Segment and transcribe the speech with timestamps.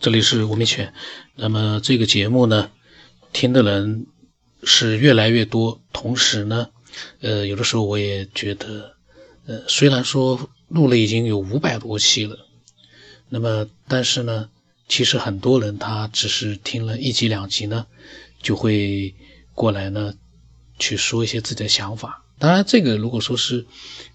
[0.00, 0.94] 这里是吴明全。
[1.34, 2.70] 那么这个节目呢，
[3.32, 4.06] 听的人
[4.62, 5.80] 是越来越多。
[5.92, 6.68] 同时呢，
[7.20, 8.94] 呃，有的时候我也觉得，
[9.46, 12.38] 呃，虽然说录了已经有五百多期了，
[13.28, 14.48] 那么但是呢，
[14.86, 17.84] 其实很多人他只是听了一集两集呢，
[18.40, 19.12] 就会
[19.52, 20.14] 过来呢
[20.78, 22.24] 去说一些自己的想法。
[22.38, 23.66] 当然，这个如果说是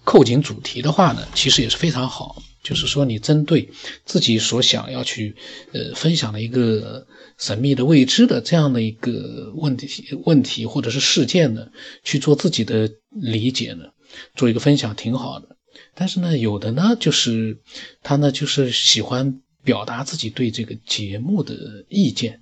[0.02, 2.42] 扣紧主题的话呢，其实也是非常好。
[2.64, 3.68] 就是说，你针对
[4.06, 5.36] 自己所想要去
[5.72, 7.06] 呃分享的一个
[7.38, 11.68] 神秘的未知的这样的一个问题问题或者是事件呢，
[12.02, 13.84] 去做自己的理解呢，
[14.34, 15.56] 做一个分享挺好的。
[15.94, 17.58] 但是呢，有的呢，就是
[18.02, 22.40] 他呢，就是喜欢表达自己对这个节目的意见。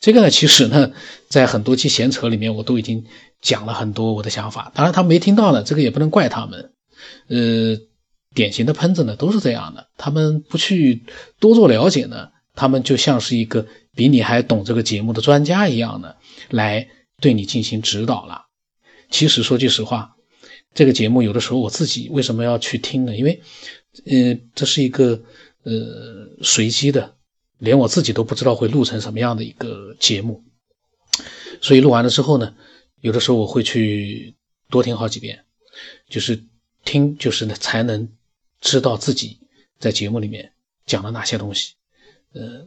[0.00, 0.92] 这个呢，其实呢，
[1.28, 3.04] 在很多期闲扯里面，我都已经
[3.42, 4.70] 讲了很多我的想法。
[4.76, 6.70] 当然，他没听到呢，这个也不能怪他们。
[7.26, 7.76] 呃。
[8.36, 9.88] 典型的喷子呢，都是这样的。
[9.96, 11.02] 他们不去
[11.40, 16.18] 多做了解呢，他们就像是一个比你还懂这个节目的专家一样的，
[16.50, 16.86] 来
[17.18, 18.42] 对你进行指导了。
[19.10, 20.16] 其实说句实话，
[20.74, 23.16] 这个节目有的时候我自己为什么要去听呢？
[23.16, 23.40] 因为，
[24.04, 25.22] 呃，这是一个
[25.62, 25.72] 呃
[26.42, 27.16] 随机的，
[27.58, 30.44] 连我自己都不知道会录成什么样的一个节目。
[31.62, 32.54] 所以录完了之后呢，
[33.00, 34.34] 有的时候我会去
[34.68, 35.42] 多听好几遍，
[36.10, 36.44] 就是
[36.84, 38.06] 听，就是呢才能。
[38.60, 39.38] 知道自己
[39.78, 40.52] 在节目里面
[40.86, 41.74] 讲了哪些东西，
[42.32, 42.66] 呃，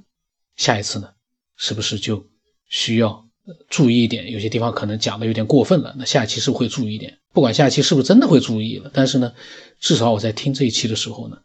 [0.56, 1.10] 下一次呢，
[1.56, 2.26] 是不是就
[2.68, 3.28] 需要
[3.70, 4.32] 注意一点？
[4.32, 7.18] 有些地方可能讲的有点过分了，那下一期是不是会注意一点？
[7.34, 9.34] 不管下一期是不是真的会注意了，但是呢，
[9.80, 11.40] 至少我在听这一期的时候呢，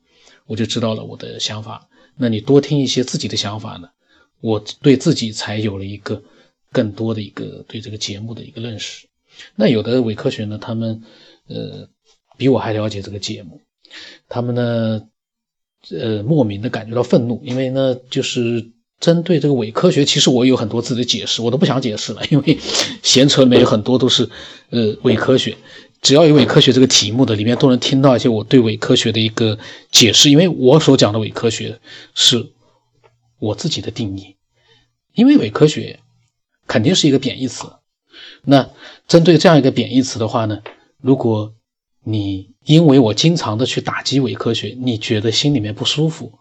[0.47, 1.89] 我就知道了我的想法。
[2.17, 3.89] 那你多听一些自己的想法呢，
[4.41, 6.23] 我对自己才有了一个
[6.71, 9.07] 更多的一个对这个节目的一个认识。
[9.55, 11.03] 那有的伪科学呢，他们
[11.49, 11.89] 呃
[12.37, 13.61] 比我还了解这个节目。
[14.29, 15.03] 他们呢，
[15.91, 18.71] 呃，莫名的感觉到愤怒，因为呢，就是
[19.01, 22.59] 针对这个伪科学，其实我有很多自己的解释，我都不想解释了，因为
[23.03, 24.29] 闲扯里面有很多都是
[24.71, 25.57] 呃伪科学，
[26.01, 29.59] 只要有伪科学这个题目的，里面都能听到一些我对伪科学的一个
[29.91, 31.79] 解释，因为我所讲的伪科学
[32.15, 32.51] 是
[33.39, 34.37] 我自己的定义，
[35.13, 36.01] 因为伪科学
[36.67, 37.67] 肯定是一个贬义词，
[38.43, 38.71] 那
[39.07, 40.63] 针对这样一个贬义词的话呢，
[41.03, 41.53] 如果
[42.05, 46.39] 你因为我经常的去打击伪科学，你觉得心里面不舒服，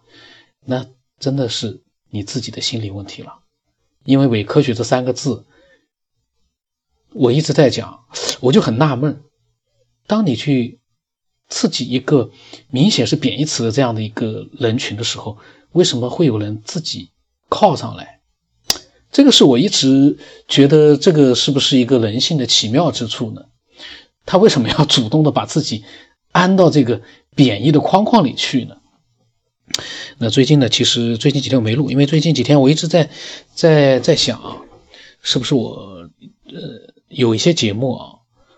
[0.65, 0.85] 那
[1.19, 3.39] 真的是你自己的心理问题了。
[4.03, 5.45] 因为伪科学这三个字，
[7.13, 8.05] 我一直在讲，
[8.41, 9.23] 我就很纳闷，
[10.05, 10.81] 当你去
[11.47, 12.29] 刺激一个
[12.69, 15.37] 明显是贬义词的这样的一个人群的时候，
[15.71, 17.11] 为什么会有人自己
[17.47, 18.19] 靠上来？
[19.11, 23.45] 这个是我一直觉得这个是不是一个人性的奇妙之处呢？
[24.25, 25.83] 他为什么要主动的把自己
[26.31, 27.01] 安到这个
[27.35, 28.77] 贬义的框框里去呢？
[30.17, 33.09] 那最近呢，其实最近几天我没录，因为最近几天我一直在
[33.53, 34.65] 在在想，
[35.21, 36.09] 是不是我
[36.45, 38.05] 呃有一些节目啊，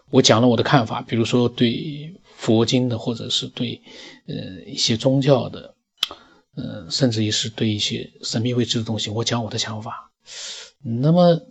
[0.09, 3.81] 我讲了我的看法，比如说对佛经的，或者是对
[4.27, 5.75] 呃一些宗教的，
[6.55, 10.11] 呃，甚至于是对一些神秘未知的东西，我讲我的想法。
[10.83, 11.41] 那么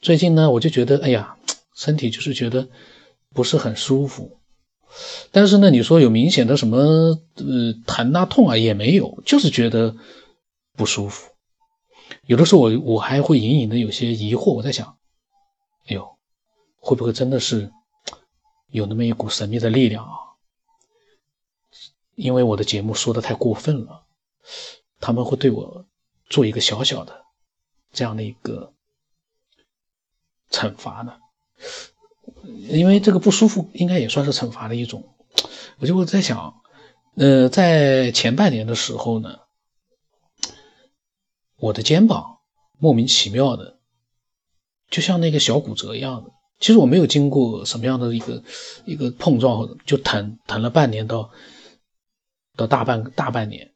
[0.00, 1.36] 最近呢，我就觉得，哎呀，
[1.74, 2.68] 身体就是觉得。
[3.34, 4.38] 不是很舒服，
[5.30, 6.78] 但是呢，你说有明显的什么
[7.36, 9.96] 呃疼啊痛啊也没有，就是觉得
[10.74, 11.32] 不舒服。
[12.26, 14.98] 有的时候我我还会隐隐的有些疑惑，我在想，
[15.86, 16.16] 哎呦，
[16.78, 17.72] 会不会真的是
[18.70, 20.12] 有那么一股神秘的力量啊？
[22.14, 24.04] 因为我的节目说的太过分了，
[25.00, 25.86] 他们会对我
[26.28, 27.24] 做一个小小的
[27.90, 28.74] 这样的一个
[30.50, 31.14] 惩罚呢？
[32.44, 35.14] 因为这个不舒服，应该也算是惩罚的一种。
[35.78, 36.62] 我就在想，
[37.16, 39.38] 呃，在前半年的时候呢，
[41.56, 42.38] 我的肩膀
[42.78, 43.78] 莫名其妙的，
[44.90, 46.30] 就像那个小骨折一样的。
[46.58, 48.42] 其实我没有经过什么样的一个
[48.84, 51.30] 一个碰撞，就疼疼了半年到
[52.56, 53.72] 到大半大半年，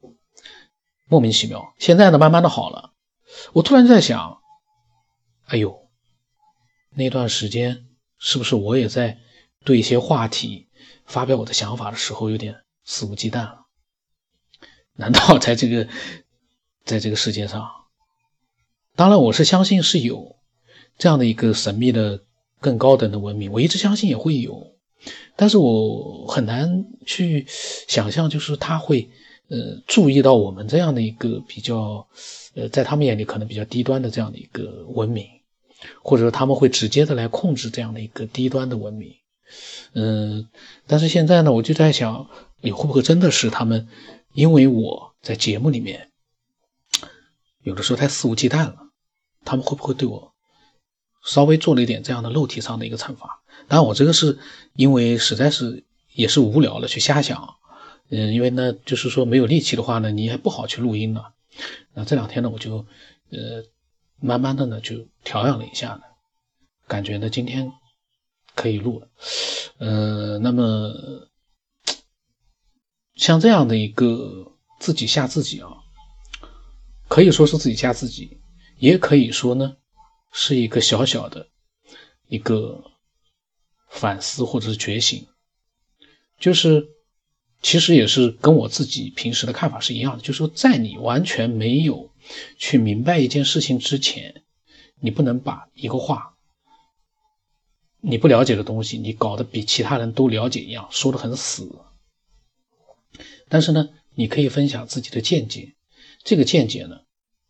[1.09, 1.73] 莫名其妙。
[1.79, 2.93] 现在呢，慢慢的好了。
[3.53, 4.39] 我突然在想，
[5.47, 5.89] 哎呦，
[6.91, 7.86] 那段时间。
[8.19, 9.17] 是不是我也在
[9.63, 10.67] 对一些话题
[11.05, 13.65] 发表我的想法的时候有点肆无忌惮了？
[14.95, 15.87] 难道 在这个
[16.83, 17.69] 在这个世界上，
[18.95, 20.37] 当然我是相信是有
[20.97, 22.23] 这样的一个神秘的
[22.59, 24.75] 更高等的文明，我一直相信也会有，
[25.35, 29.09] 但是我很难去想象，就是他会
[29.49, 32.07] 呃注意到我们这样的一个比较
[32.55, 35.27] 呃在他们眼里可能比较低端的这样的一个文明。
[36.01, 39.15] 或者说他们会直接的来控制这样的一个低端的文明，
[39.93, 40.47] 嗯，
[40.87, 42.29] 但是现在呢，我就在想，
[42.61, 43.87] 你会不会真的是他们
[44.33, 46.11] 因为我在节目里面
[47.61, 48.75] 有的时候太肆无忌惮了，
[49.45, 50.33] 他们会不会对我
[51.23, 53.41] 稍微做了一点这样的肉体上的一个惩罚？
[53.67, 54.39] 当然，我这个是
[54.73, 55.83] 因为实在是
[56.13, 57.55] 也是无聊了去瞎想，
[58.09, 61.33] 嗯，因为呢，就是说没有力气的话呢，你也不好去录音了。
[61.93, 62.85] 那这两天呢，我就
[63.31, 63.63] 呃
[64.19, 66.01] 慢慢的呢就调养了一下呢，
[66.87, 67.71] 感觉呢今天
[68.55, 69.07] 可以录了，
[69.77, 71.29] 呃，那么
[73.15, 75.69] 像这样的一个自己吓自己啊，
[77.07, 78.39] 可以说是自己吓自己，
[78.77, 79.77] 也可以说呢
[80.31, 81.47] 是一个小小的
[82.27, 82.83] 一个。
[83.89, 85.25] 反思或者是觉醒，
[86.37, 86.85] 就是
[87.61, 92.11] 其实也是跟我自己平时的看法是一样的，就是说，在你完全没有
[92.57, 94.43] 去明白一件事情之前，
[94.99, 96.35] 你不能把一个话，
[98.01, 101.79] 你不了解的东西，你搞得比其他人都了解一样，说的很死。
[103.49, 105.75] 但是呢，你可以分享自己的见解，
[106.23, 107.01] 这个见解呢，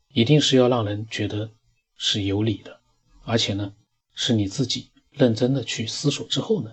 [0.09, 1.51] 一定是要让人觉得
[1.97, 2.79] 是有理的，
[3.23, 3.73] 而且呢，
[4.13, 4.91] 是你自己。
[5.11, 6.71] 认真的去思索之后呢，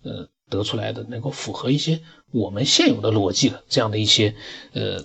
[0.00, 2.00] 呃，得出来的能够符合一些
[2.30, 4.34] 我们现有的逻辑的这样的一些
[4.72, 5.04] 呃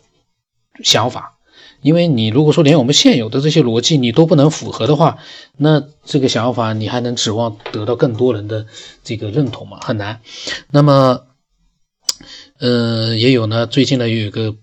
[0.85, 1.36] 想法，
[1.81, 5.19] 因为你如果说连我们现有的这些逻辑你都不能符合的话，
[5.57, 8.65] 那这个想法你还能指望得到更多人的
[9.03, 9.79] 这个认同吗？
[9.81, 10.21] 很难。
[10.71, 11.27] 那么，
[12.59, 14.55] 呃，也有呢，最近呢有一个，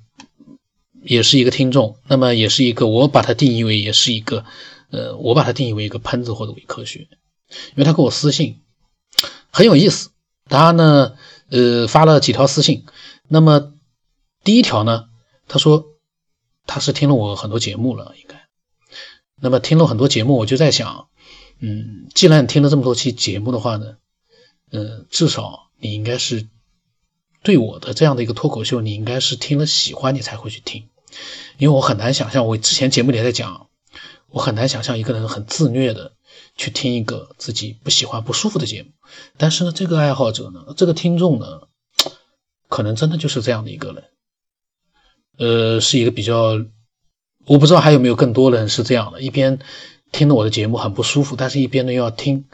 [1.02, 4.44] 也是一个听众，那么也是一个，我把它定义为也是一个，
[4.90, 7.08] 呃，我把它定义为一个喷子或者伪科学。
[7.70, 8.60] 因为他给我私信
[9.50, 10.10] 很有意思，
[10.48, 11.12] 他呢，
[11.50, 12.84] 呃，发了几条私信。
[13.28, 13.72] 那么
[14.42, 15.04] 第一条呢，
[15.46, 15.86] 他说
[16.66, 18.48] 他是听了我很多节目了，应该。
[19.40, 21.08] 那么听了很多节目，我就在想，
[21.58, 23.96] 嗯，既然听了这么多期节目的话呢，
[24.70, 26.48] 呃，至少你应该是
[27.42, 30.88] 对我的这样的一个脱口秀，你应该是听了喜欢，你才会去听。
[31.58, 33.68] 因为我很难想象，我之前节目里在讲，
[34.28, 36.12] 我很难想象一个人很自虐的。
[36.56, 38.90] 去听一个自己不喜欢、不舒服的节目，
[39.36, 41.46] 但是呢，这个爱好者呢，这个听众呢，
[42.68, 44.04] 可能真的就是这样的一个人，
[45.36, 46.64] 呃，是一个比较，
[47.46, 49.58] 我不知道还有没有更多人是这样的，一边
[50.12, 52.44] 听着我的节目很不舒服，但是一边呢又要听。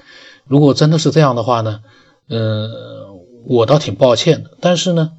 [0.44, 1.82] 如果真的是这样的话呢，
[2.28, 3.12] 呃，
[3.44, 5.12] 我倒挺抱歉的，但是呢，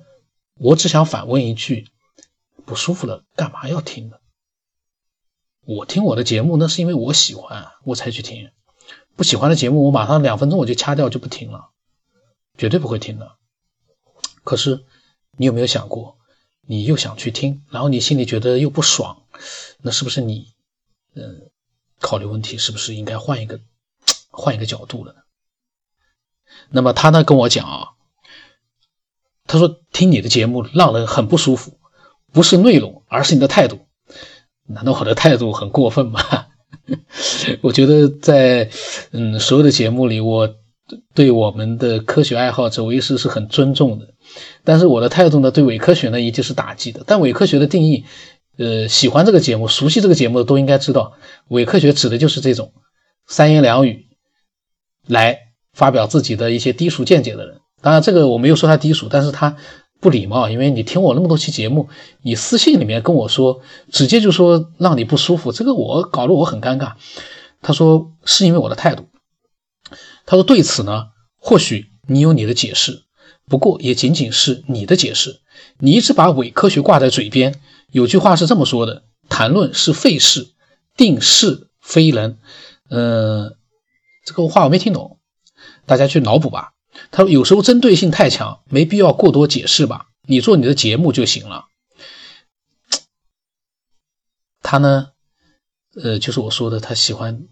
[0.60, 1.88] 我只想反问一句：
[2.66, 4.18] 不舒服了，干嘛要听呢？
[5.64, 8.50] 我听我的节目，那是因为我喜欢，我才去听。
[9.16, 11.70] 不喜欢的节目，我马上两分钟我就掐掉，就不听了，
[12.58, 13.34] 绝对不会听的。
[14.44, 14.84] 可是，
[15.38, 16.18] 你有没有想过，
[16.68, 19.24] 你又想去听，然后你心里觉得又不爽，
[19.82, 20.54] 那是不是你，
[21.16, 21.50] 嗯，
[22.00, 23.60] 考虑问题是不是应该换一个，
[24.30, 25.20] 换一个角度了呢？
[26.70, 27.88] 那么他呢跟我讲啊，
[29.46, 31.80] 他说听你的节目让人很不舒服，
[32.32, 33.88] 不是内容，而是你的态度。
[34.68, 36.48] 难道我的态度很过分吗？
[37.62, 38.70] 我觉得在
[39.12, 40.56] 嗯所有的节目里，我
[41.14, 44.08] 对我们的科学爱好者维师是很尊重的。
[44.64, 47.04] 但是我的态度呢，对伪科学呢，一定是打击的。
[47.06, 48.06] 但伪科学的定义，
[48.58, 51.14] 呃，喜欢这个节目、熟悉这个节目的都应该知道，
[51.50, 52.74] 伪科学指的就是这种
[53.28, 54.08] 三言两语
[55.08, 55.38] 来
[55.74, 57.62] 发表自己的一些低俗见解的人。
[57.82, 59.56] 当然，这个我没有说他低俗，但是他。
[60.02, 61.88] 不礼貌，因为你听我那么多期节目，
[62.24, 63.62] 你私信里面跟我说，
[63.92, 66.94] 直接就说让你不舒服，这个我搞得我很尴尬。
[67.62, 69.06] 他说是因为我的态度。
[70.26, 73.04] 他说对此呢，或许你有你的解释，
[73.48, 75.42] 不过也仅仅是你的解释。
[75.80, 77.60] 你一直把伪科学挂在嘴边。
[77.92, 80.54] 有句话是这么说的：谈论是废事，
[80.96, 82.38] 定是非人。
[82.90, 83.58] 呃，
[84.26, 85.20] 这个话我没听懂，
[85.86, 86.74] 大家去脑补吧。
[87.10, 90.08] 他说：“有时候针对性太强，没必要过多解释吧？
[90.28, 91.66] 你做你的节目就行了。”
[94.62, 95.12] 他呢，
[95.96, 97.48] 呃，就是我说的，他喜欢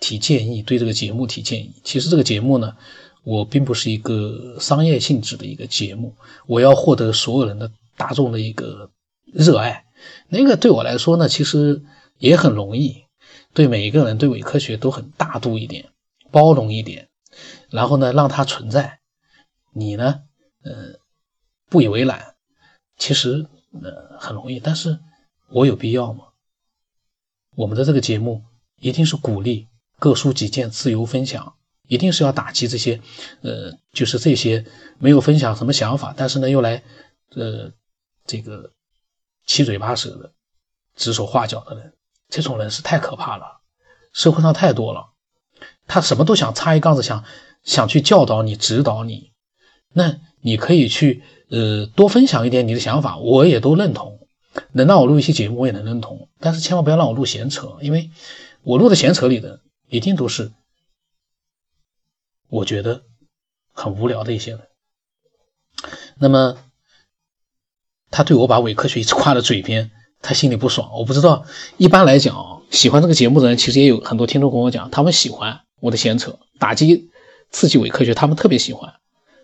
[0.00, 1.72] 提建议，对这个节目提建议。
[1.84, 2.76] 其实这个节目呢，
[3.22, 6.14] 我并不是一个商业性质的一个节目，
[6.46, 8.90] 我要获得所有人的大众的一个
[9.24, 9.84] 热爱。
[10.28, 11.82] 那个对我来说呢，其实
[12.18, 13.04] 也很容易，
[13.52, 15.90] 对每一个人，对伪科学都很大度一点，
[16.30, 17.08] 包容一点。
[17.68, 19.00] 然后呢，让它存在，
[19.72, 20.22] 你呢，
[20.64, 20.98] 呃，
[21.68, 22.34] 不以为然，
[22.96, 23.46] 其实
[23.82, 24.98] 呃很容易，但是
[25.50, 26.24] 我有必要吗？
[27.54, 28.42] 我们的这个节目
[28.80, 29.68] 一定是鼓励
[30.00, 31.54] 各抒己见、自由分享，
[31.86, 33.00] 一定是要打击这些，
[33.42, 34.64] 呃，就是这些
[34.98, 36.82] 没有分享什么想法，但是呢又来，
[37.36, 37.70] 呃，
[38.26, 38.72] 这个
[39.46, 40.32] 七嘴八舌的、
[40.96, 41.92] 指手画脚的人，
[42.28, 43.60] 这种人是太可怕了，
[44.12, 45.10] 社会上太多了。
[45.86, 47.24] 他什么都想插一杠子，想
[47.62, 49.32] 想去教导你、指导你，
[49.92, 54.18] 那你可以去呃多分享一点你的想法，我也都认同。
[54.72, 58.10] 能让我录一期节目，我也能认同，但是千万不要让我录闲扯，因为
[58.62, 59.60] 我录的闲扯里的
[59.90, 60.52] 一定都是
[62.48, 63.02] 我觉得
[63.72, 64.60] 很无聊的一些人。
[66.18, 66.56] 那么
[68.10, 69.90] 他对我把伪科学一直挂在嘴边，
[70.22, 70.90] 他心里不爽。
[70.94, 71.44] 我不知道，
[71.76, 77.10] 一般来讲，喜欢这个节目的人其实也有很多听众跟我讲，他们喜欢我的闲扯，打击
[77.50, 78.94] 刺激伪科学，他们特别喜欢，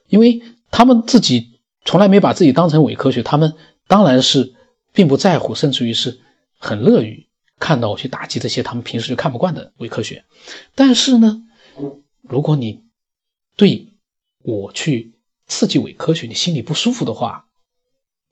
[0.09, 3.55] 因为他们自己从来没把自己当成伪科学，他们
[3.87, 4.55] 当然是。
[4.93, 6.21] 并不在乎，甚至于是
[6.59, 7.25] 很乐于
[7.58, 10.25] 看到我去打击这些他们平时就看不惯的伪科学。
[10.75, 11.42] 但是呢，
[12.22, 12.84] 如果你
[13.56, 13.94] 对
[14.42, 15.14] 我去
[15.46, 17.46] 刺激伪科学，你心里不舒服的话，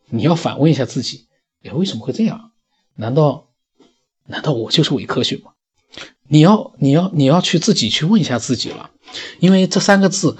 [0.06, 1.26] 你要反问一下自己：
[1.62, 2.52] 哎，为什么会这样？
[2.94, 3.48] 难道
[4.26, 5.52] 难道我就是伪科学吗？
[6.28, 8.90] 你要你要你要去自己去问一下自己了，
[9.40, 10.36] 因为这三个字，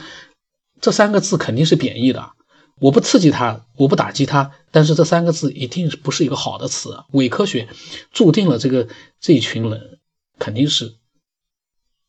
[0.81, 2.34] 这三个字肯定是贬义的。
[2.81, 7.05] 我不刺激他，我不打击他，但是这三个字一定不是一个好的词。
[7.13, 7.69] 伪科学
[8.13, 8.89] 注定了这个
[9.21, 10.01] 这一群人
[10.41, 10.97] 肯定是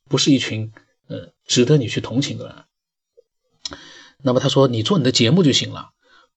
[0.09, 0.73] 不是一群
[1.07, 2.55] 呃值得你去同情的人。
[4.23, 5.91] 那么他说你做你的节目就行了，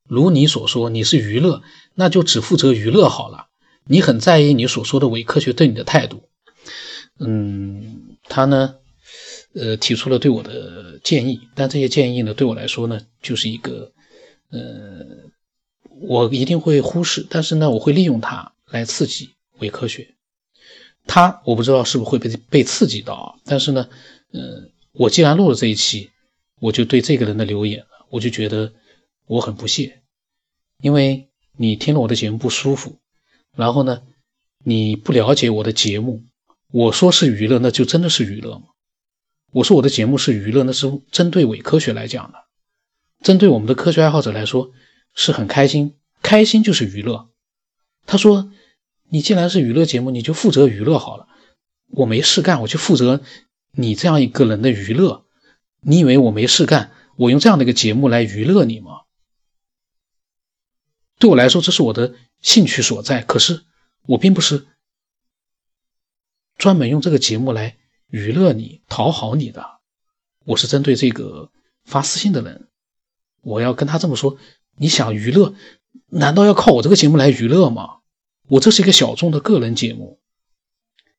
[0.04, 1.62] 如你所说你是娱乐，
[1.94, 3.46] 那就只负责娱乐好了。
[3.86, 6.28] 你很在意你所说的伪科学对你的态度，
[7.18, 8.74] 嗯，他呢
[9.54, 13.90] 呃提出了对我的建议，但这些建议呢对我来说呢就是一个。
[14.50, 15.30] 呃，
[16.00, 20.14] 我一定会忽视，但是呢，我会利用它来刺激伪科学。
[21.06, 23.88] 他我不知道是不是会被被刺激到啊，但是呢，
[24.32, 26.10] 呃，我既然录了这一期，
[26.60, 28.72] 我就对这个人的留言，我就觉得
[29.26, 30.02] 我很不屑，
[30.82, 32.98] 因为你听了我的节目不舒服，
[33.56, 34.02] 然后呢，
[34.62, 36.22] 你不了解我的节目，
[36.70, 38.66] 我说是娱乐，那就真的是娱乐吗？
[39.52, 42.47] 我说我的节目是娱乐，那是针对伪科学来讲的。
[43.22, 44.72] 针对我们的科学爱好者来说，
[45.14, 47.28] 是很开心，开心就是娱乐。
[48.06, 48.52] 他说
[49.10, 51.26] ：“你既然是娱乐节目，你就负责娱乐好了。
[51.88, 53.20] 我没事干，我就负责
[53.72, 55.26] 你这样一个人的娱乐。
[55.80, 59.00] 你以为我没事干，我用这样的一个节目来娱乐你吗？
[61.18, 63.22] 对我来说，这是我的兴趣所在。
[63.22, 63.64] 可是
[64.06, 64.68] 我并不是
[66.56, 69.80] 专门用这个节目来娱乐你、讨好你的。
[70.44, 71.50] 我是针对这个
[71.84, 72.67] 发私信的人。”
[73.48, 74.36] 我要跟他这么说，
[74.76, 75.54] 你想娱乐，
[76.10, 77.98] 难道要靠我这个节目来娱乐吗？
[78.48, 80.20] 我这是一个小众的个人节目，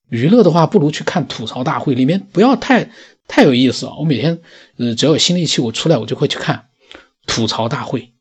[0.10, 2.92] 娱乐的话，不如去看吐槽大会，里面不要太
[3.28, 3.96] 太有意思啊！
[4.00, 4.42] 我每天，
[4.78, 6.70] 呃，只要有新的一期我出来，我就会去看
[7.28, 8.14] 吐槽大会。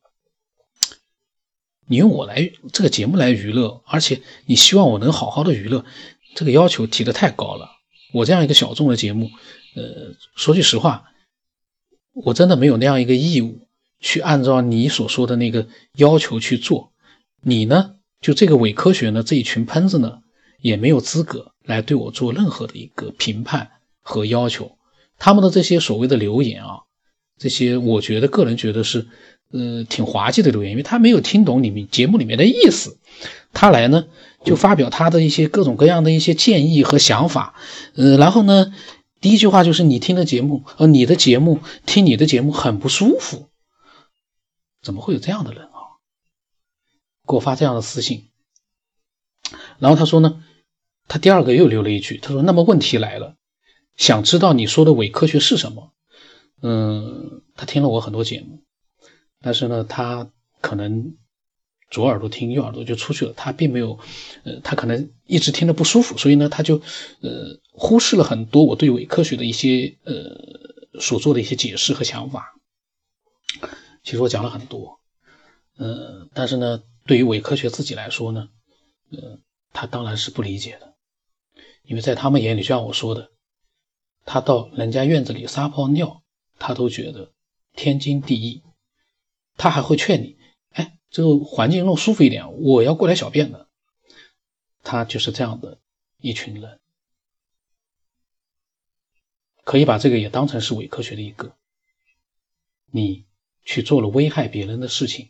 [1.87, 5.85] 你用我来这个节目来娱乐，而且你希望我能好好的娱乐，
[6.35, 7.71] 这个要求提的太高了。
[8.13, 9.29] 我这样一个小众的节目，
[9.75, 11.05] 呃，说句实话，
[12.13, 13.67] 我真的没有那样一个义务。
[13.99, 16.91] 去按照你所说的那个要求去做，
[17.41, 17.95] 你呢？
[18.21, 19.23] 就这个伪科学呢？
[19.23, 20.19] 这一群喷子呢，
[20.61, 23.69] 也没有资格来对我做任何的一个评判
[24.01, 24.73] 和要求。
[25.17, 26.79] 他们的这些所谓的留言啊，
[27.37, 29.07] 这些我觉得个人觉得是，
[29.51, 32.97] 呃，挺滑稽的留言，因为他没有听懂你们节目里面的意思，
[33.53, 34.05] 他来呢
[34.45, 37.55] 就发表他的一些各种各样的一些建议和想法，
[37.95, 38.73] 呃，然后呢，
[39.19, 43.48] 第一句话就是你听的节目，呃，你的节目听你的节目很不舒服。
[44.89, 46.01] 怎么会有这样的人啊？
[47.27, 48.31] 给我发这样的私信，
[49.77, 50.43] 然后他说呢，
[51.07, 53.35] 他第二个又留了一句，他说：“那么问题来了，
[53.95, 55.93] 想知道你说的伪科学是什么？”
[56.63, 58.63] 嗯，他听了我很多节目，
[59.41, 61.17] 但是呢，他可能
[61.91, 63.99] 左耳朵听，右耳朵就出去了，他并没有，
[64.43, 66.81] 呃，他可能一直听着不舒服，所以呢，他就
[67.21, 72.55] 呃忽视了很多我对伪科学的一些呃所做的一些解释和想法。
[74.01, 74.99] 其实我讲了很多，
[75.75, 78.49] 呃，但是呢，对于伪科学自己来说呢，
[79.11, 79.39] 呃，
[79.71, 80.95] 他当然是不理解的，
[81.83, 83.31] 因为在他们眼里，就像我说的，
[84.25, 86.23] 他到人家院子里撒泡尿，
[86.57, 87.33] 他都觉得
[87.73, 88.63] 天经地义，
[89.57, 90.37] 他还会劝你，
[90.71, 93.67] 哎，这个环境弄舒服一点，我要过来小便的，
[94.81, 95.77] 他就是这样的
[96.19, 96.79] 一群人，
[99.63, 101.55] 可以把这个也当成是伪科学的一个，
[102.91, 103.28] 你。
[103.69, 105.29] 去做了危害别人的事情，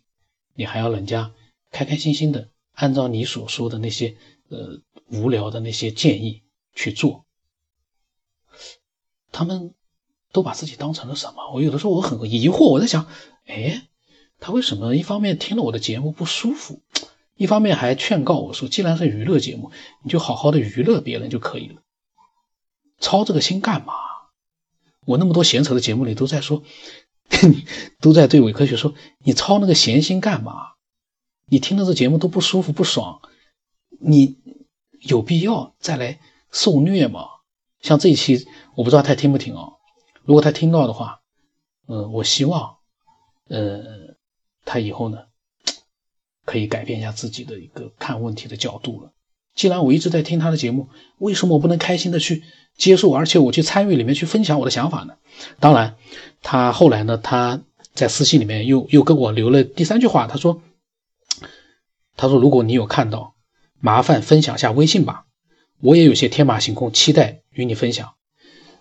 [0.53, 1.33] 你还要人家
[1.71, 4.15] 开开心心的按照你所说的那些
[4.47, 4.79] 呃
[5.09, 6.41] 无聊的那些建议
[6.73, 7.25] 去做，
[9.33, 9.73] 他们
[10.31, 11.51] 都把自己当成了什么？
[11.53, 13.07] 我有的时候我很疑惑，我在想，
[13.45, 13.89] 哎，
[14.39, 16.81] 他为什么一方面听了我的节目不舒服，
[17.35, 19.69] 一方面还劝告我说，既然是娱乐节目，
[20.01, 21.81] 你就好好的娱乐别人就可以了，
[22.99, 23.95] 操这个心干嘛？
[25.05, 26.63] 我那么多闲扯的节目里都在说。
[28.01, 28.93] 都在对伪科学说
[29.23, 30.73] ：“你操那个闲心干嘛？
[31.47, 33.21] 你听了这节目都不舒服不爽，
[33.99, 34.37] 你
[35.01, 36.19] 有必要再来
[36.51, 37.27] 受虐吗？
[37.81, 38.45] 像这一期，
[38.75, 39.69] 我不知道他听不听啊？
[40.23, 41.21] 如果他听到的话，
[41.87, 42.77] 嗯，我希望，
[43.47, 43.81] 呃，
[44.65, 45.17] 他以后呢，
[46.45, 49.13] 可以改变一下自己的一个看问题的角度了。
[49.59, 50.87] 既然我一直在听他的节目，
[51.17, 52.43] 为什么我不能开心的去
[52.77, 55.15] 接受，而且我去参与里面去分享我的想法呢？
[55.59, 55.97] 当然，
[56.41, 57.59] 他后来呢，他
[57.93, 60.61] 在私信里面又又跟我留了第三句话，他说
[62.15, 63.35] ：“他说如果你有看到，
[63.81, 65.25] 麻烦分享下微信吧，
[65.81, 68.13] 我也有些天马行空，期待与你分享。”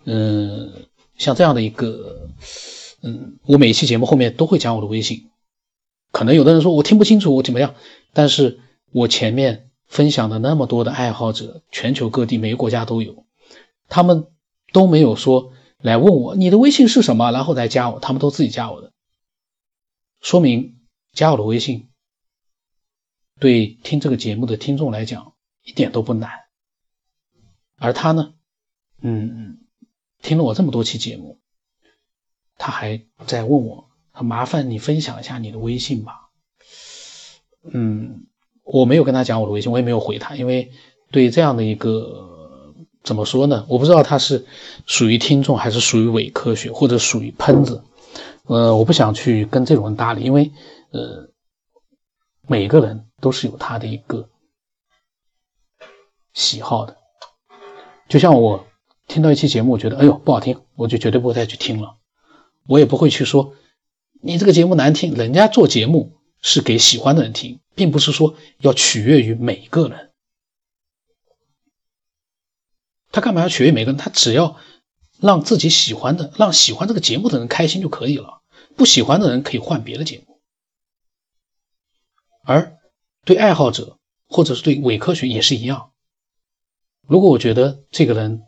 [0.07, 0.71] 嗯，
[1.17, 2.29] 像这样的一个，
[3.03, 5.29] 嗯，我每一期节目后面都会讲我的微信，
[6.13, 7.75] 可能有的人说我听不清楚，我怎么样？
[8.13, 8.61] 但是
[8.93, 9.65] 我前面。
[9.89, 13.25] 分享的那么多的爱好者，全球各地每个国家都有，
[13.89, 14.27] 他们
[14.73, 18.93] 都没有说来问我你的微信是什么，然后再加我，他们都自己加我的，
[20.21, 20.79] 说明
[21.15, 21.89] 加我的微信
[23.41, 25.33] 对听这个节目的听众来讲
[25.65, 26.31] 一点都不难。
[27.77, 28.35] 而他呢，
[29.01, 29.59] 嗯，
[30.21, 31.41] 听了我这么多期节目，
[32.59, 36.29] 他还在问我，麻烦你分享一下你的微信吧，
[37.63, 38.27] 嗯。
[38.71, 40.71] 我没有跟他讲我的微信，我也没有回他，因为
[41.11, 42.29] 对这样的一个
[43.03, 43.65] 怎么说呢？
[43.67, 44.45] 我不知道他是
[44.85, 47.83] 属于听众还是属于伪科学，或者属于喷子。
[48.45, 50.53] 呃，我不想去跟这种人搭理，因为
[50.91, 51.31] 呃，
[52.47, 54.29] 每个人都是有他的一个
[56.35, 56.99] 喜好的。
[58.07, 58.67] 就像我
[59.07, 61.97] 听到一期节目，我觉得哎呦不好听，我就绝对不会再去听了。
[62.67, 63.55] 我也不会去说
[64.21, 66.13] 你这个节目难听，人家做节目。
[66.41, 70.11] 是给喜欢的人听，并不是说要取悦于每个人。
[73.13, 73.97] 他干嘛要取悦每个人？
[73.97, 74.59] 他只要
[75.21, 78.43] 让自己喜欢的，让喜欢这个节目的人开心就可以了。
[78.77, 80.41] 不喜欢的人可以换别的节目。
[82.45, 82.77] 而
[83.25, 85.93] 对爱好者或者是对伪科学也是一样。
[87.07, 88.43] 如果我觉得这个人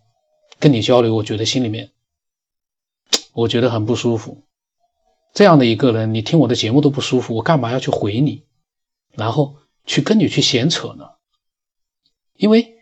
[0.59, 1.93] 跟你交流，我觉得心里面
[3.33, 4.45] 我觉得很不舒服。
[5.33, 8.45] 这样的一个人，你听我的节目都不舒服，我干嘛要去回你，
[9.13, 11.11] 然后去跟你去闲扯呢？
[12.35, 12.79] 因为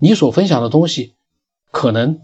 [0.00, 1.14] 你所分享的东西，
[1.70, 2.20] 可能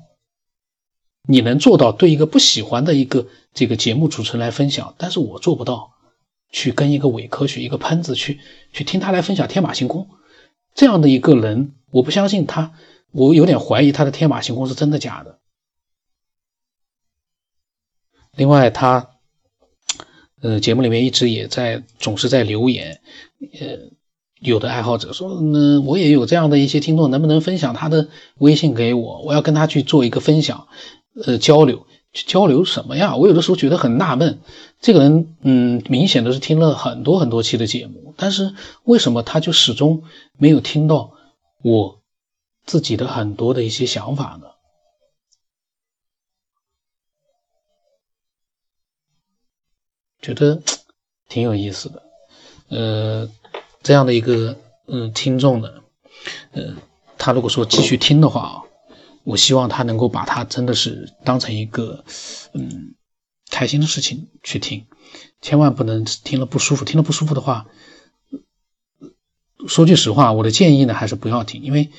[1.22, 5.92] 你能做到对一个不喜欢的一个这个节目主持人来分享，但是我做不到
[6.50, 8.40] 去跟一个伪科学、一个喷子去
[8.72, 10.08] 去听他来分享天马行空。
[10.74, 12.74] 这样的一个人，我不相信他，
[13.10, 15.38] 我有点怀疑他的天马行空是真的假的。
[18.32, 19.16] 另外，他，
[20.42, 23.00] 呃，节目里面一直也在总是在留言，
[23.60, 23.90] 呃，
[24.40, 29.20] 有的爱好者说，嗯，我也有这样的一些听众，能不能分享他的微信给我？
[29.22, 30.68] 我要跟他去做一个分享，
[31.24, 33.16] 呃，交流，交流什么呀？
[33.16, 34.38] 我有的时候觉得很纳闷，
[34.80, 40.04] 这个人，嗯，明显的是听了很多很多期的节目，但是为什么他就始终
[40.38, 41.12] 没有听到
[41.62, 42.00] 我
[42.64, 44.46] 自己的很多的一些想法呢？
[50.22, 50.62] 觉得
[51.28, 52.02] 挺有意思的，
[52.68, 53.30] 呃，
[53.82, 54.56] 这样的一个
[54.86, 55.68] 嗯听众呢，
[56.52, 56.76] 呃，
[57.16, 58.62] 他如果说继续听的话啊，
[59.24, 62.04] 我希望他能够把他真的是当成一个
[62.52, 62.94] 嗯
[63.50, 64.86] 开心的事情去听，
[65.40, 67.66] 千万不能听了不舒服，听了不舒服的话，
[69.66, 71.90] 说句实话，我的建议呢还是不要听，因为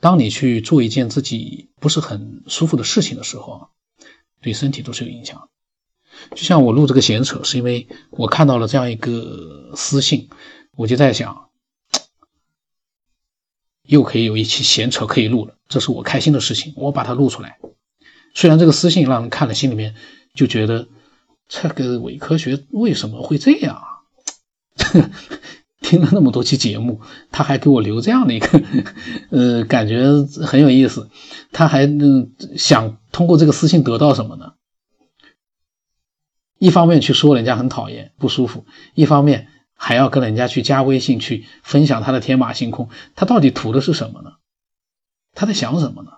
[0.00, 3.68] 当你去做一件自己不是很舒服的事情的时候，
[4.42, 5.48] 对身体都是有影响。
[6.34, 10.28] 就像我录这个闲扯，是因为我看到了这样一个私信，
[10.76, 11.48] 我就在想，
[13.82, 17.58] 又可以有一期闲扯可以录了，这是我开心的事情，我把它录出来。
[18.34, 19.94] 虽然这个私信让人看了心里面
[20.34, 20.88] 就觉得
[21.48, 23.88] 这个伪科学为什么会这样啊？
[25.80, 28.62] 听了那么多期节目，他还给我留这样的一个，
[29.30, 30.10] 呃，感觉
[30.46, 31.10] 很有意思。
[31.52, 34.54] 他还嗯想通过这个私信得到什么呢？
[36.58, 38.64] 一方面去说人家很讨厌不舒服，
[38.94, 44.32] 一方面还要跟人家去加微信去分享他的天马行空，他到底图的是什么呢？
[45.32, 46.12] 他在想什么呢？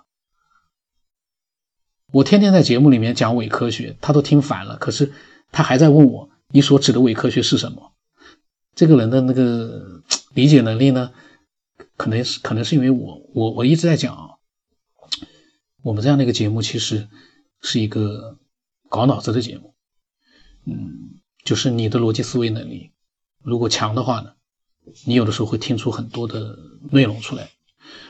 [2.11, 5.11] 我天天在节目里面讲伪科学，他都听烦了，可是
[5.51, 7.91] 他还在问我你所指的伪科学是什么？
[8.75, 10.01] 这个人的那个
[10.33, 11.11] 理解能力呢？
[11.97, 14.37] 可能是可能是因为我我我一直在讲啊，
[15.81, 17.07] 我们这样的一个节目其实
[17.61, 18.37] 是一个
[18.87, 19.73] 搞脑子的节目。
[20.67, 22.91] 嗯，就是你的逻辑思维能力
[23.41, 24.31] 如果强的话呢，
[25.05, 26.57] 你有的时候会听出很多的
[26.91, 27.49] 内容出来。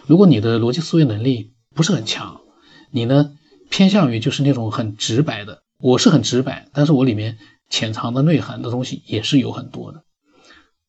[0.07, 2.41] 如果你的逻辑思维能力不是很强，
[2.89, 3.37] 你呢
[3.69, 7.37] 偏向于就是那种很直白的，我是很直白，但是我里面
[7.69, 10.03] 潜藏的内涵的东西也是有很多的。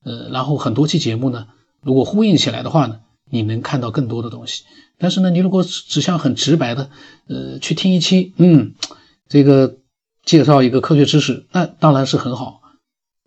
[0.04, 1.48] 呃，然后很多期节目呢，
[1.82, 3.00] 如果呼应起来的话呢，
[3.30, 4.64] 你能看到更多的东西。
[4.96, 6.90] 但是呢，你如果只想很直白的，
[7.26, 8.74] 呃，去听一期，嗯，
[9.28, 9.77] 这个
[10.28, 12.60] 介绍一个科学知识，那当然是很好，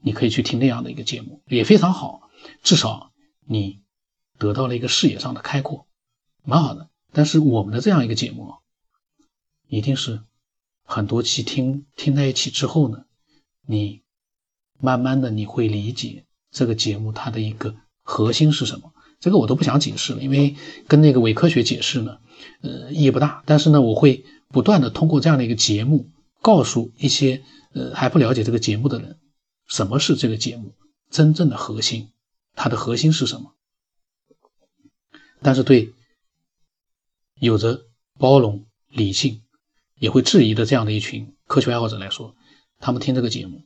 [0.04, 2.30] 你可以去听那样的一个节目，也非常好，
[2.62, 3.12] 至少
[3.44, 3.80] 你
[4.38, 5.88] 得到了一个视野上的开阔，
[6.44, 6.90] 蛮好的。
[7.12, 8.54] 但是我们的这样一个节目，
[9.68, 10.22] 一定是
[10.84, 13.06] 很多期听听在一起之后呢，
[13.66, 14.04] 你
[14.80, 18.94] 慢慢的你会理解这个节目它的一个核心是什么。
[19.20, 20.56] 这个我都不想解释了，因为
[20.88, 22.20] 跟那个伪科学解释呢，
[22.62, 23.42] 呃，意义不大。
[23.48, 26.08] 但是呢，我会不断的通过这样的一个节目，
[26.42, 29.20] 告诉一些呃还不了解这个节目的人，
[29.68, 30.76] 什么是这个节目
[31.10, 32.12] 真正的核心，
[32.56, 33.56] 它的核心是什么。
[35.42, 35.94] 但是对
[37.36, 37.86] 有着
[38.18, 39.44] 包容、理性，
[39.96, 42.36] 也会质疑的这样的一群科学爱好者来说，
[42.80, 43.64] 他们听这个节目，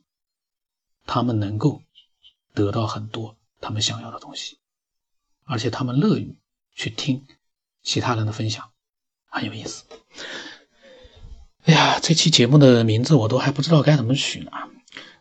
[1.04, 1.82] 他们能够
[2.54, 4.58] 得到很多他们想要的东西。
[5.44, 6.36] 而且他们乐于
[6.74, 7.26] 去听
[7.82, 8.72] 其他人的分享，
[9.26, 9.84] 很有意思。
[11.66, 14.52] 哎呀，这期节目的名字我都还不知道该怎么取呢。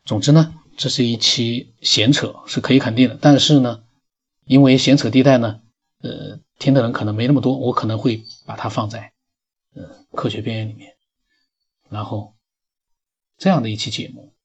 [0.03, 3.17] 总之呢，这是一期闲扯，是可以肯定的。
[3.19, 3.84] 但是呢，
[4.45, 5.62] 因为闲扯地带呢，
[6.01, 9.12] 呃，听的人可能没那么多，我可能会把它放在
[9.73, 10.95] 呃科学边缘里面。
[11.89, 12.36] 然后
[13.39, 14.36] 这样的一期节目，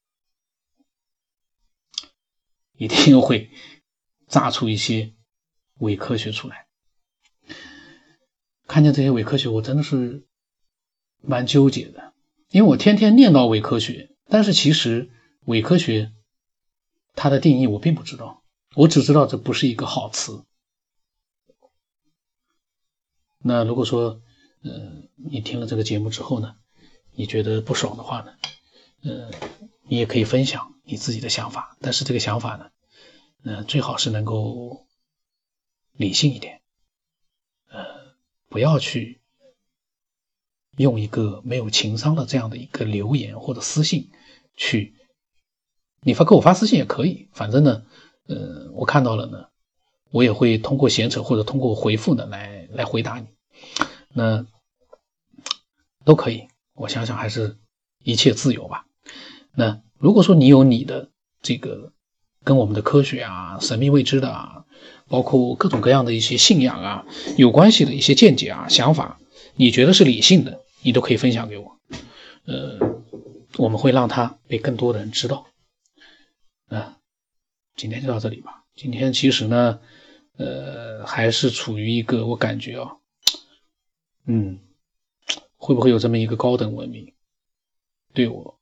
[2.78, 3.50] 一定会
[4.26, 5.12] 炸出一些。
[5.80, 6.66] 伪科学出来，
[8.66, 10.26] 看见这些伪科学，我真的是
[11.20, 12.12] 蛮纠结的，
[12.50, 15.10] 因为我天天念叨伪科学，但是其实
[15.46, 16.12] 伪科学
[17.14, 18.42] 它的定义我并不知道，
[18.74, 20.44] 我只知道这不是一个好词。
[23.38, 24.20] 那如果说，
[24.62, 26.56] 呃，你听了这个节目之后呢，
[27.12, 28.32] 你觉得不爽的话呢，
[29.02, 29.30] 呃，
[29.84, 32.70] 你也可以分享你自己的想法，但是这个想法呢，
[33.44, 34.86] 呃，最好是能够。
[35.92, 36.62] 理性一点，
[37.68, 38.14] 呃，
[38.48, 39.19] 不要去
[40.82, 44.08] 用一个没有情商的这样的一个留言或者私信
[44.56, 44.94] 去，
[46.02, 47.82] 你发给我发私信也可以，反正呢，
[48.28, 49.46] 呃，我看到了呢，
[50.10, 53.26] 我也会通过闲扯或者通过回复呢来来回答你，
[54.14, 54.46] 那
[56.04, 56.48] 都可以。
[56.74, 57.56] 我想想，还是
[58.02, 58.86] 一切自由吧。
[59.54, 61.10] 那如果说你有你的
[61.42, 61.92] 这个
[62.44, 64.64] 跟我们的科学啊、神秘未知的啊。
[65.08, 67.04] 包括各种各样的一些信仰啊，
[67.36, 69.18] 有关系的一些见解啊、想法，
[69.56, 71.78] 你觉得是理性的，你都可以分享给我。
[72.44, 72.78] 呃，
[73.58, 75.46] 我们会让他被更多的人知道。
[76.68, 76.98] 啊，
[77.76, 78.64] 今天就到这里吧。
[78.74, 79.80] 今天其实呢，
[80.36, 82.96] 呃，还是处于一个我感觉啊，
[84.26, 84.58] 嗯，
[85.56, 87.12] 会不会有这么一个高等文明
[88.12, 88.58] 对我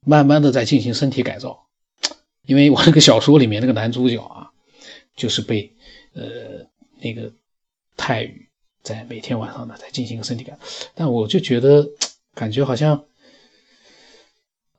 [0.00, 1.68] 慢慢的在进行身体改造？
[2.46, 4.52] 因为我那个小说里面那个男主角啊。
[5.16, 5.74] 就是被，
[6.12, 6.64] 呃，
[7.00, 7.32] 那个
[7.96, 8.47] 泰语
[8.88, 10.58] 在每天晚上呢在进行身体感，
[10.94, 11.90] 但我就觉得
[12.34, 13.04] 感觉好像，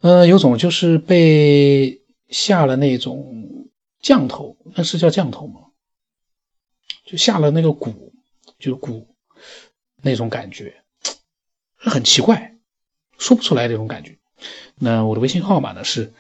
[0.02, 3.69] 呃，有种就是被下了那种
[4.02, 5.62] 降头，那是叫降头吗？
[7.06, 8.12] 就下了那个蛊，
[8.58, 9.06] 就蛊
[10.02, 10.82] 那种感觉，
[11.76, 12.56] 很奇怪，
[13.19, 14.17] 说不出来那种感觉。
[14.76, 16.12] 那我的微信号码呢是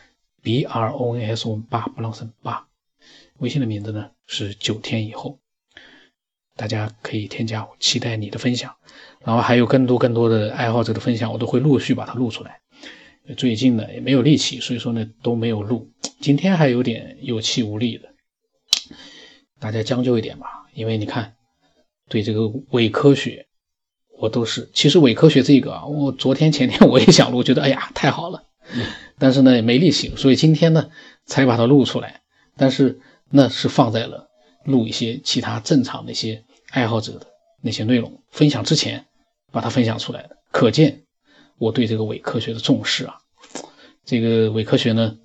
[0.43, 2.67] b r o n s o n 八布朗森八。
[3.39, 5.39] 微信的名字呢是九天以后，
[6.59, 8.75] 大家可以添加我，期待你的分享。
[9.23, 12.59] 然后还有更多更多的爱好者的分享，我都会陆续把它录出来。
[13.37, 15.89] 最近呢也没有力气，所以说呢都没有录。
[16.19, 18.09] 今天还有点有气无力的，
[19.57, 20.47] 大家将就一点吧。
[20.73, 21.33] 因为你看，
[22.09, 23.47] 对这个伪科学，
[24.19, 28.43] 我都是其实伪科学这个啊，我昨天前天我也想录，觉得哎呀太好了，
[29.17, 30.89] 但是呢也没力气，所以今天呢
[31.25, 32.21] 才把它录出来。
[32.57, 32.99] 但是。
[33.31, 34.27] 那是放在了
[34.65, 37.27] 录一些其他正常的一些爱好者的
[37.61, 39.05] 那些内容分享之前，
[39.51, 41.03] 把它分享出来的，可见
[41.57, 43.17] 我对这个伪科学的重视啊。
[44.05, 45.17] 这个伪科学呢，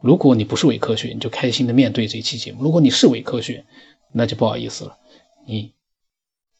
[0.00, 3.64] 如果你不是伪科学，你就开心的面对这期节目；如果你是伪科学，
[4.12, 4.96] 那就不好意思了。
[5.46, 5.72] 你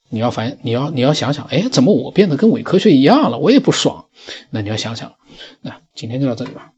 [0.08, 3.38] 你要反你要你要想想，哎，怎么我变得跟伪科学一样了？
[3.38, 4.06] 我也不爽。
[4.50, 5.14] 那你要想想。
[5.60, 6.72] 那今天就到这里吧。